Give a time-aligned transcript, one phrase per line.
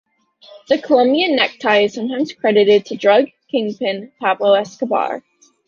[0.67, 5.21] The Colombian necktie is sometimes credited to drug kingpin Pablo Escobar.